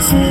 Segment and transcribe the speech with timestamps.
[0.00, 0.25] 从。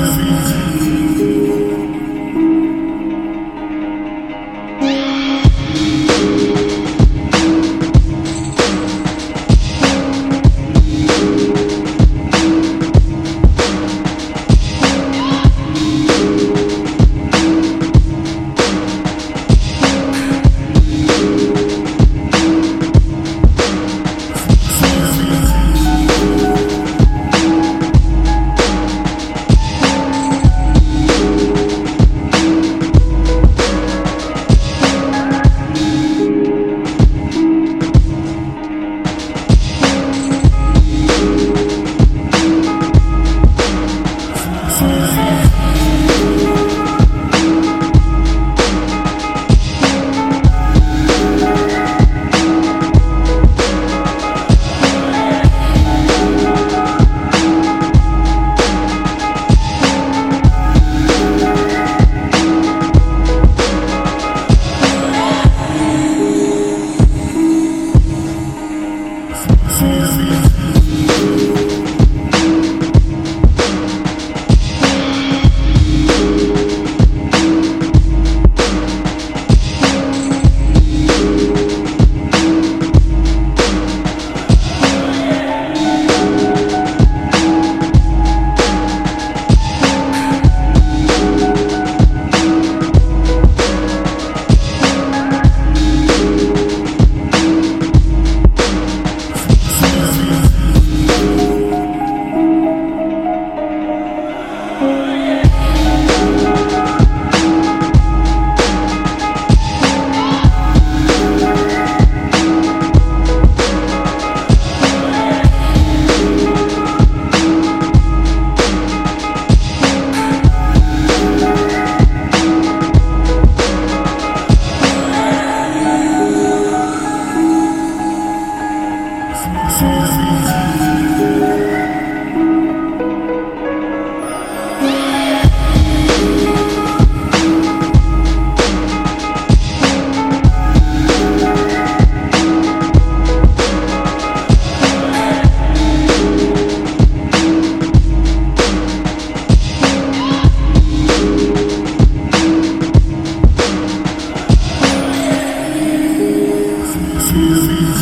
[157.65, 157.94] feel